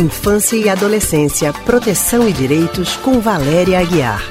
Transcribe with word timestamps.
Infância 0.00 0.56
e 0.56 0.66
Adolescência, 0.66 1.52
Proteção 1.66 2.26
e 2.26 2.32
Direitos, 2.32 2.96
com 2.96 3.20
Valéria 3.20 3.78
Aguiar. 3.78 4.22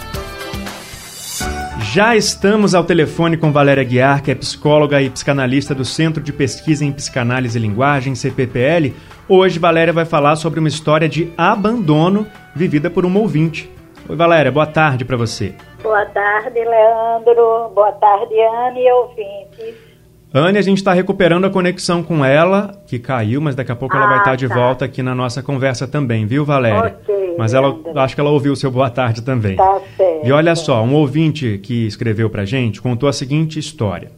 Já 1.93 2.15
estamos 2.15 2.73
ao 2.73 2.83
telefone 2.83 3.37
com 3.37 3.51
Valéria 3.51 3.81
Aguiar, 3.81 4.23
que 4.23 4.31
é 4.31 4.35
psicóloga 4.35 4.99
e 4.99 5.11
psicanalista 5.11 5.75
do 5.75 5.85
Centro 5.85 6.23
de 6.23 6.33
Pesquisa 6.33 6.83
em 6.83 6.91
Psicanálise 6.91 7.59
e 7.59 7.61
Linguagem, 7.61 8.15
CPPL. 8.15 8.95
Hoje, 9.27 9.59
Valéria 9.59 9.93
vai 9.93 10.05
falar 10.05 10.35
sobre 10.37 10.59
uma 10.59 10.67
história 10.67 11.07
de 11.07 11.31
abandono 11.37 12.25
vivida 12.55 12.89
por 12.89 13.05
uma 13.05 13.19
ouvinte. 13.19 13.71
Oi, 14.09 14.15
Valéria, 14.15 14.51
boa 14.51 14.65
tarde 14.65 15.05
para 15.05 15.17
você. 15.17 15.53
Boa 15.83 16.05
tarde, 16.07 16.59
Leandro. 16.59 17.69
Boa 17.75 17.91
tarde, 17.91 18.33
Anne 18.41 18.81
e 18.81 18.91
ouvintes. 18.91 19.88
Anne, 20.31 20.59
a 20.59 20.61
gente 20.61 20.77
está 20.77 20.93
recuperando 20.93 21.45
a 21.45 21.49
conexão 21.49 22.03
com 22.03 22.23
ela, 22.23 22.83
que 22.85 22.99
caiu, 22.99 23.41
mas 23.41 23.55
daqui 23.55 23.71
a 23.71 23.75
pouco 23.75 23.95
ah, 23.95 23.99
ela 23.99 24.07
vai 24.07 24.17
estar 24.19 24.29
tá 24.31 24.35
de 24.35 24.47
tá. 24.47 24.53
volta 24.53 24.85
aqui 24.85 25.01
na 25.01 25.15
nossa 25.15 25.41
conversa 25.41 25.87
também, 25.87 26.27
viu, 26.27 26.45
Valéria? 26.45 26.97
Ok. 27.01 27.35
Mas 27.35 27.55
ela, 27.55 27.75
acho 27.95 28.13
que 28.13 28.21
ela 28.21 28.29
ouviu 28.29 28.53
o 28.53 28.55
seu 28.55 28.69
boa 28.69 28.91
tarde 28.91 29.23
também. 29.23 29.55
Tá 29.55 29.81
certo. 29.97 30.27
E 30.27 30.31
olha 30.31 30.55
só, 30.55 30.83
um 30.83 30.93
ouvinte 30.93 31.59
que 31.63 31.87
escreveu 31.87 32.29
pra 32.29 32.45
gente 32.45 32.79
contou 32.79 33.09
a 33.09 33.13
seguinte 33.13 33.57
história. 33.57 34.11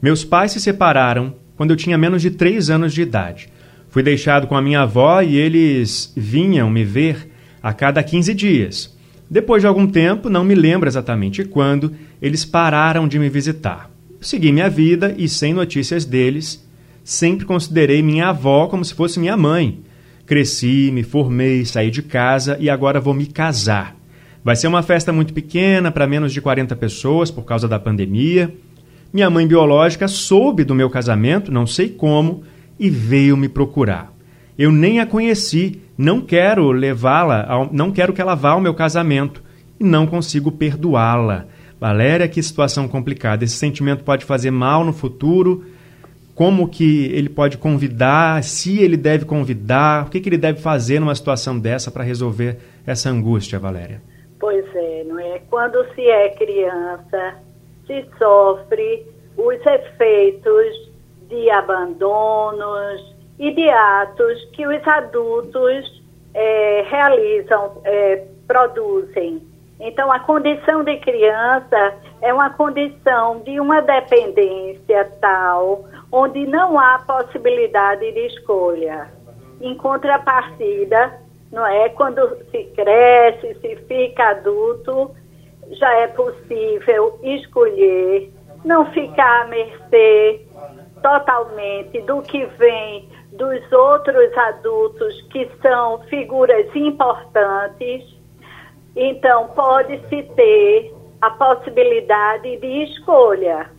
Meus 0.00 0.24
pais 0.24 0.52
se 0.52 0.60
separaram 0.60 1.34
quando 1.54 1.72
eu 1.72 1.76
tinha 1.76 1.98
menos 1.98 2.22
de 2.22 2.30
3 2.30 2.70
anos 2.70 2.94
de 2.94 3.02
idade. 3.02 3.48
Fui 3.90 4.02
deixado 4.02 4.46
com 4.46 4.56
a 4.56 4.62
minha 4.62 4.82
avó 4.82 5.20
e 5.20 5.36
eles 5.36 6.12
vinham 6.16 6.70
me 6.70 6.84
ver 6.84 7.30
a 7.62 7.74
cada 7.74 8.02
15 8.02 8.32
dias. 8.32 8.96
Depois 9.28 9.60
de 9.60 9.66
algum 9.66 9.86
tempo, 9.86 10.30
não 10.30 10.44
me 10.44 10.54
lembro 10.54 10.88
exatamente 10.88 11.44
quando, 11.44 11.92
eles 12.22 12.44
pararam 12.44 13.06
de 13.06 13.18
me 13.18 13.28
visitar. 13.28 13.90
Segui 14.20 14.50
minha 14.50 14.68
vida 14.68 15.14
e, 15.16 15.28
sem 15.28 15.54
notícias 15.54 16.04
deles, 16.04 16.66
sempre 17.04 17.46
considerei 17.46 18.02
minha 18.02 18.28
avó 18.28 18.66
como 18.66 18.84
se 18.84 18.92
fosse 18.92 19.20
minha 19.20 19.36
mãe. 19.36 19.80
Cresci, 20.26 20.90
me 20.92 21.02
formei, 21.02 21.64
saí 21.64 21.90
de 21.90 22.02
casa 22.02 22.56
e 22.60 22.68
agora 22.68 23.00
vou 23.00 23.14
me 23.14 23.26
casar. 23.26 23.96
Vai 24.42 24.56
ser 24.56 24.66
uma 24.66 24.82
festa 24.82 25.12
muito 25.12 25.32
pequena, 25.32 25.90
para 25.90 26.06
menos 26.06 26.32
de 26.32 26.40
40 26.40 26.74
pessoas, 26.76 27.30
por 27.30 27.44
causa 27.44 27.68
da 27.68 27.78
pandemia. 27.78 28.52
Minha 29.12 29.30
mãe 29.30 29.46
biológica 29.46 30.08
soube 30.08 30.64
do 30.64 30.74
meu 30.74 30.90
casamento, 30.90 31.52
não 31.52 31.66
sei 31.66 31.88
como, 31.88 32.42
e 32.78 32.90
veio 32.90 33.36
me 33.36 33.48
procurar. 33.48 34.12
Eu 34.58 34.72
nem 34.72 35.00
a 35.00 35.06
conheci, 35.06 35.80
não 35.96 36.20
quero 36.20 36.70
levá-la, 36.72 37.68
não 37.72 37.92
quero 37.92 38.12
que 38.12 38.20
ela 38.20 38.34
vá 38.34 38.50
ao 38.50 38.60
meu 38.60 38.74
casamento 38.74 39.42
e 39.78 39.84
não 39.84 40.06
consigo 40.06 40.50
perdoá-la. 40.50 41.46
Valéria, 41.80 42.28
que 42.28 42.42
situação 42.42 42.88
complicada. 42.88 43.44
Esse 43.44 43.54
sentimento 43.54 44.02
pode 44.02 44.24
fazer 44.24 44.50
mal 44.50 44.84
no 44.84 44.92
futuro. 44.92 45.64
Como 46.34 46.68
que 46.68 47.06
ele 47.12 47.28
pode 47.28 47.58
convidar, 47.58 48.42
se 48.44 48.80
ele 48.80 48.96
deve 48.96 49.24
convidar, 49.24 50.06
o 50.06 50.10
que, 50.10 50.20
que 50.20 50.28
ele 50.28 50.38
deve 50.38 50.60
fazer 50.60 51.00
numa 51.00 51.14
situação 51.14 51.58
dessa 51.58 51.90
para 51.90 52.04
resolver 52.04 52.58
essa 52.86 53.10
angústia, 53.10 53.58
Valéria? 53.58 54.00
Pois 54.38 54.64
é, 54.74 55.04
não 55.04 55.18
é? 55.18 55.40
Quando 55.50 55.84
se 55.94 56.02
é 56.02 56.28
criança, 56.30 57.34
se 57.86 58.04
sofre 58.18 59.04
os 59.36 59.56
efeitos 59.66 60.90
de 61.28 61.50
abandonos 61.50 63.16
e 63.38 63.52
de 63.52 63.68
atos 63.68 64.44
que 64.52 64.66
os 64.66 64.86
adultos 64.86 66.02
é, 66.34 66.86
realizam, 66.88 67.80
é, 67.84 68.24
produzem 68.46 69.42
então, 69.80 70.10
a 70.10 70.18
condição 70.20 70.82
de 70.82 70.96
criança 70.98 71.94
é 72.20 72.34
uma 72.34 72.50
condição 72.50 73.40
de 73.40 73.60
uma 73.60 73.80
dependência 73.80 75.04
tal, 75.20 75.84
onde 76.10 76.46
não 76.46 76.78
há 76.78 76.98
possibilidade 76.98 78.10
de 78.10 78.26
escolha. 78.26 79.08
Em 79.60 79.76
contrapartida, 79.76 81.20
não 81.52 81.64
é? 81.64 81.88
Quando 81.90 82.28
se 82.50 82.64
cresce, 82.74 83.54
se 83.60 83.76
fica 83.86 84.30
adulto, 84.30 85.12
já 85.70 85.94
é 85.94 86.08
possível 86.08 87.18
escolher, 87.22 88.32
não 88.64 88.84
ficar 88.86 89.42
à 89.42 89.46
mercê 89.46 90.44
totalmente 91.00 92.00
do 92.02 92.20
que 92.22 92.44
vem 92.46 93.08
dos 93.32 93.72
outros 93.72 94.36
adultos 94.36 95.22
que 95.30 95.48
são 95.62 96.00
figuras 96.08 96.66
importantes 96.74 98.17
então, 99.00 99.46
pode-se 99.54 100.24
ter 100.34 100.92
a 101.20 101.30
possibilidade 101.30 102.56
de 102.56 102.82
escolha, 102.82 103.70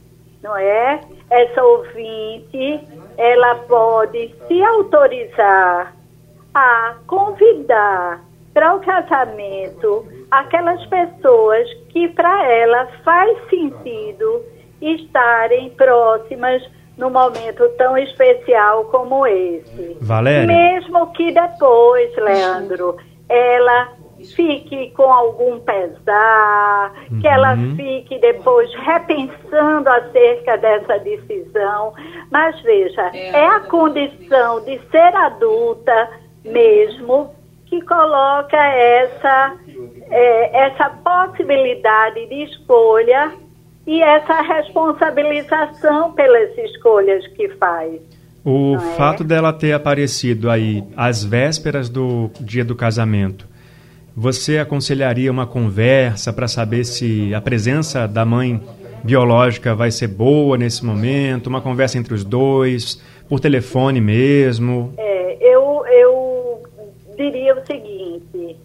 não 0.42 0.56
é? 0.56 1.02
Essa 1.30 1.62
ouvinte, 1.62 2.80
ela 3.18 3.56
pode 3.68 4.34
se 4.48 4.64
autorizar 4.64 5.94
a 6.54 6.96
convidar 7.06 8.22
para 8.54 8.76
o 8.76 8.80
casamento 8.80 10.08
aquelas 10.32 10.86
pessoas 10.86 11.68
que 11.90 12.08
para 12.08 12.48
ela 12.50 12.88
faz 13.04 13.38
sentido 13.50 14.42
estarem 14.82 15.70
próximas 15.72 16.64
num 16.98 17.10
momento 17.10 17.68
tão 17.78 17.98
especial 17.98 18.86
como 18.86 19.28
esse. 19.28 19.98
Valéria. 20.02 20.48
Mesmo 20.48 21.12
que 21.12 21.32
depois, 21.32 22.16
Leandro, 22.16 22.98
ela 23.28 23.90
fique 24.26 24.92
com 24.92 25.12
algum 25.12 25.60
pesar, 25.60 26.94
uhum. 27.12 27.20
que 27.22 27.28
ela 27.28 27.56
uhum. 27.56 27.76
fique 27.76 28.20
depois 28.20 28.70
repensando 28.76 29.90
acerca 29.90 30.58
dessa 30.58 30.98
decisão. 31.00 31.94
Mas 32.32 32.60
veja, 32.62 33.10
é, 33.14 33.30
é 33.30 33.48
a 33.48 33.60
condição 33.62 34.62
de 34.62 34.80
ser 34.92 35.16
adulta 35.16 36.10
mesmo 36.44 37.32
que 37.66 37.82
coloca 37.82 38.58
essa, 38.58 39.56
é, 40.10 40.66
essa 40.66 40.90
possibilidade 40.90 42.26
de 42.28 42.44
escolha 42.44 43.32
e 43.86 44.02
essa 44.02 44.42
responsabilização 44.42 46.14
pelas 46.14 46.58
escolhas 46.58 47.26
que 47.28 47.48
faz. 47.50 48.02
O 48.44 48.76
é? 48.76 48.80
fato 48.96 49.24
dela 49.24 49.54
ter 49.54 49.74
aparecido 49.74 50.50
aí 50.50 50.84
às 50.96 51.24
vésperas 51.24 51.90
do 51.90 52.32
dia 52.40 52.66
do 52.66 52.76
casamento 52.76 53.48
você 54.20 54.58
aconselharia 54.58 55.32
uma 55.32 55.48
conversa 55.48 56.34
para 56.34 56.46
saber 56.46 56.84
se 56.84 57.34
a 57.34 57.40
presença 57.40 58.06
da 58.06 58.26
mãe 58.26 58.62
biológica 59.02 59.74
vai 59.74 59.92
ser 59.92 60.10
boa 60.10 60.58
nesse 60.58 60.86
momento? 60.86 61.48
Uma 61.48 61.62
conversa 61.62 61.98
entre 61.98 62.14
os 62.14 62.26
dois, 62.26 63.02
por 63.30 63.40
telefone 63.40 64.02
mesmo? 64.02 64.94
É, 64.98 65.38
eu, 65.40 65.86
eu 65.88 66.64
diria 67.16 67.56
o 67.56 67.66
seguinte: 67.66 68.58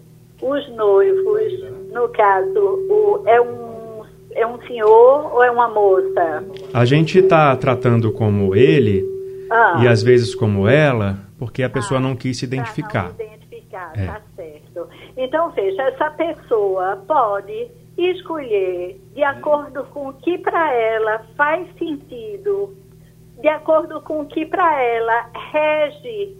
os 0.42 0.68
noivos, 0.74 1.52
no 1.92 2.08
caso, 2.08 2.58
o, 2.90 3.22
é 3.24 3.40
um 3.40 4.02
é 4.32 4.44
um 4.44 4.60
senhor 4.66 5.34
ou 5.34 5.44
é 5.44 5.52
uma 5.52 5.68
moça? 5.68 6.42
A 6.72 6.84
gente 6.84 7.20
está 7.20 7.54
tratando 7.54 8.10
como 8.10 8.56
ele 8.56 9.04
ah. 9.48 9.82
e 9.84 9.86
às 9.86 10.02
vezes 10.02 10.34
como 10.34 10.66
ela, 10.66 11.16
porque 11.38 11.62
a 11.62 11.70
pessoa 11.70 11.98
ah, 11.98 12.02
não 12.02 12.16
quis 12.16 12.38
se 12.38 12.44
identificar. 12.44 13.14
Não 13.16 13.24
identificar, 13.24 13.92
é. 13.94 14.06
tá 14.06 14.20
certo. 14.34 14.43
Então, 15.16 15.50
veja, 15.50 15.82
essa 15.82 16.10
pessoa 16.10 16.96
pode 17.06 17.70
escolher 17.96 19.00
de 19.14 19.22
acordo 19.22 19.84
com 19.84 20.08
o 20.08 20.14
que 20.14 20.38
para 20.38 20.72
ela 20.72 21.24
faz 21.36 21.68
sentido, 21.78 22.76
de 23.40 23.48
acordo 23.48 24.00
com 24.02 24.22
o 24.22 24.26
que 24.26 24.44
para 24.44 24.82
ela 24.82 25.30
rege 25.52 26.36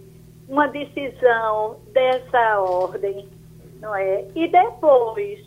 uma 0.47 0.67
decisão 0.67 1.79
dessa 1.93 2.59
ordem, 2.59 3.27
não 3.79 3.95
é? 3.95 4.25
E 4.35 4.47
depois 4.47 5.39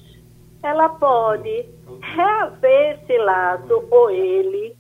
ela 0.62 0.88
pode 0.88 1.66
reaver 2.14 2.98
esse 3.02 3.18
laço 3.18 3.84
ou 3.90 4.10
ele 4.10 4.76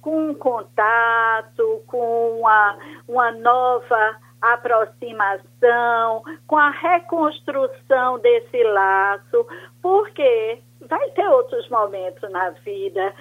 com 0.00 0.30
um 0.30 0.34
contato, 0.34 1.82
com 1.86 2.38
uma, 2.38 2.76
uma 3.06 3.30
nova 3.32 4.16
aproximação, 4.42 6.22
com 6.46 6.56
a 6.56 6.70
reconstrução 6.70 8.18
desse 8.18 8.62
laço, 8.64 9.46
porque 9.80 10.58
vai 10.88 11.10
ter 11.12 11.26
outros 11.28 11.68
momentos 11.70 12.28
na 12.30 12.50
vida 12.50 13.14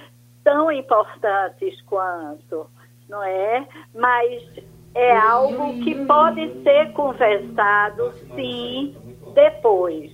tão 0.44 0.71
importantes 0.71 1.79
quanto, 1.83 2.69
não 3.07 3.23
é? 3.23 3.68
Mas 3.94 4.44
é 4.95 5.15
algo 5.15 5.81
que 5.83 6.06
pode 6.06 6.63
ser 6.63 6.91
conversado, 6.94 8.12
sim, 8.35 8.95
depois. 9.33 10.12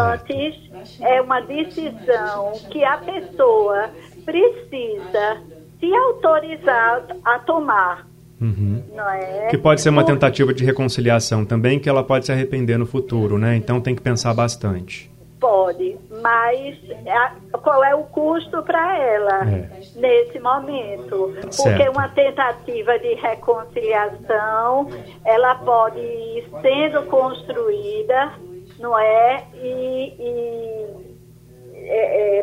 Antes, 0.00 1.00
é 1.02 1.20
uma 1.20 1.40
decisão 1.40 2.52
que 2.70 2.82
a 2.82 2.98
pessoa 2.98 3.90
precisa 4.24 5.42
se 5.78 5.94
autorizar 5.94 7.04
a 7.24 7.38
tomar. 7.40 8.06
Uhum. 8.40 8.82
É? 9.14 9.46
Que 9.48 9.56
pode 9.56 9.80
ser 9.80 9.88
uma 9.88 10.04
tentativa 10.04 10.52
de 10.52 10.64
reconciliação 10.64 11.44
também, 11.44 11.78
que 11.78 11.88
ela 11.88 12.02
pode 12.04 12.26
se 12.26 12.32
arrepender 12.32 12.76
no 12.78 12.84
futuro, 12.86 13.38
né? 13.38 13.56
Então 13.56 13.80
tem 13.80 13.94
que 13.94 14.02
pensar 14.02 14.34
bastante. 14.34 15.10
pode, 15.38 15.96
mas 16.22 16.76
a, 17.06 17.58
qual 17.58 17.84
é 17.84 17.94
o 17.94 18.04
custo 18.04 18.62
para 18.62 18.98
ela 18.98 19.44
É. 19.48 19.68
nesse 19.94 20.40
momento? 20.40 21.34
Porque 21.42 21.52
Certo. 21.52 21.90
uma 21.92 22.08
tentativa 22.08 22.98
de 22.98 23.14
reconciliação, 23.14 24.88
ela 25.24 25.54
pode 25.56 25.98
ir 26.00 26.44
sendo 26.62 27.02
construída, 27.04 28.32
não 28.78 28.98
é? 28.98 29.44
E, 29.62 30.14
e 30.18 30.85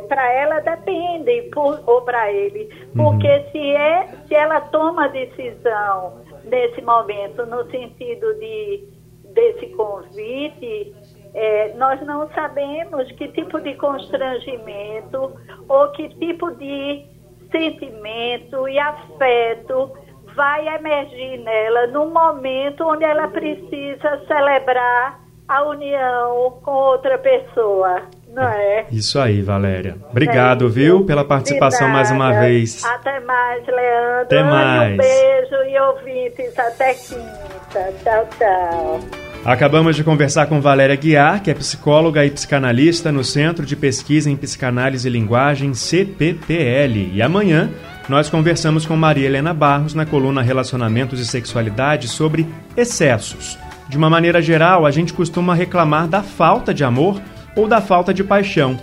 para 0.07 0.31
ela 0.33 0.59
depende, 0.61 1.43
por- 1.53 1.81
ou 1.85 2.01
para 2.01 2.31
ele, 2.31 2.69
porque 2.95 3.43
se, 3.51 3.71
é, 3.75 4.07
se 4.27 4.35
ela 4.35 4.61
toma 4.61 5.09
decisão 5.09 6.21
nesse 6.45 6.81
momento, 6.81 7.45
no 7.45 7.69
sentido 7.69 8.33
de 8.35 8.87
desse 9.33 9.67
convite, 9.75 10.93
é, 11.33 11.73
nós 11.75 11.99
não 12.05 12.29
sabemos 12.33 13.11
que 13.13 13.27
tipo 13.29 13.59
de 13.61 13.73
constrangimento 13.75 15.31
ou 15.67 15.87
que 15.89 16.09
tipo 16.19 16.51
de 16.51 17.03
sentimento 17.51 18.67
e 18.67 18.77
afeto 18.79 19.91
vai 20.35 20.67
emergir 20.75 21.37
nela 21.39 21.87
no 21.87 22.07
momento 22.09 22.83
onde 22.87 23.03
ela 23.03 23.27
precisa 23.27 24.23
celebrar 24.27 25.19
a 25.47 25.63
união 25.63 26.59
com 26.63 26.71
outra 26.71 27.17
pessoa, 27.17 28.01
não 28.33 28.43
é? 28.43 28.85
Isso 28.91 29.19
aí, 29.19 29.41
Valéria. 29.41 29.95
Obrigado, 30.09 30.65
É 30.65 30.69
viu, 30.69 31.05
pela 31.05 31.23
participação 31.23 31.87
mais 31.87 32.09
uma 32.09 32.31
vez. 32.39 32.83
Até 32.83 33.19
mais, 33.19 33.65
Leandro. 33.67 34.21
Até 34.21 34.43
mais. 34.43 34.93
Um 34.93 34.97
beijo 34.97 35.55
e 35.69 35.79
ouvintes. 35.79 36.59
Até 36.59 36.93
quinta. 36.95 37.93
Tchau, 38.03 38.29
tchau. 38.37 38.99
Acabamos 39.45 39.95
de 39.95 40.03
conversar 40.03 40.47
com 40.47 40.61
Valéria 40.61 40.95
Guiar, 40.95 41.43
que 41.43 41.51
é 41.51 41.53
psicóloga 41.53 42.25
e 42.25 42.31
psicanalista 42.31 43.11
no 43.11 43.23
Centro 43.23 43.65
de 43.65 43.75
Pesquisa 43.75 44.29
em 44.29 44.37
Psicanálise 44.37 45.07
e 45.07 45.11
Linguagem, 45.11 45.73
CPPL. 45.73 47.11
E 47.13 47.21
amanhã 47.21 47.69
nós 48.07 48.29
conversamos 48.29 48.85
com 48.85 48.95
Maria 48.95 49.25
Helena 49.27 49.53
Barros 49.53 49.93
na 49.93 50.05
coluna 50.05 50.41
Relacionamentos 50.41 51.19
e 51.19 51.25
Sexualidade 51.25 52.07
sobre 52.07 52.47
excessos. 52.75 53.57
De 53.89 53.97
uma 53.97 54.09
maneira 54.09 54.41
geral, 54.41 54.85
a 54.85 54.91
gente 54.91 55.11
costuma 55.11 55.53
reclamar 55.53 56.07
da 56.07 56.23
falta 56.23 56.73
de 56.73 56.83
amor 56.85 57.21
ou 57.55 57.67
da 57.67 57.81
falta 57.81 58.13
de 58.13 58.23
paixão. 58.23 58.79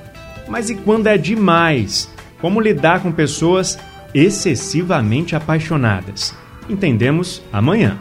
Mas 0.48 0.70
e 0.70 0.74
quando 0.74 1.06
é 1.06 1.16
demais? 1.16 2.10
Como 2.40 2.60
lidar 2.60 3.00
com 3.00 3.12
pessoas 3.12 3.78
excessivamente 4.14 5.36
apaixonadas? 5.36 6.34
Entendemos 6.68 7.42
amanhã. 7.52 7.98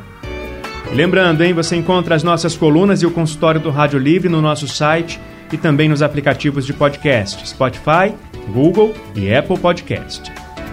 Lembrando, 0.93 1.43
hein, 1.43 1.53
você 1.53 1.75
encontra 1.75 2.15
as 2.15 2.23
nossas 2.23 2.57
colunas 2.57 3.01
e 3.01 3.05
o 3.05 3.11
consultório 3.11 3.61
do 3.61 3.69
Rádio 3.69 3.99
Livre 3.99 4.29
no 4.29 4.41
nosso 4.41 4.67
site 4.67 5.19
e 5.51 5.57
também 5.57 5.87
nos 5.87 6.01
aplicativos 6.01 6.65
de 6.65 6.73
podcast 6.73 7.47
Spotify, 7.47 8.13
Google 8.51 8.93
e 9.15 9.33
Apple 9.33 9.57
Podcast. 9.59 10.48